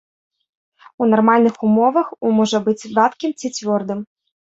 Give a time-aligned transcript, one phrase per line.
[1.03, 3.99] У нармальных умовах у можа быць вадкім ці цвёрдым.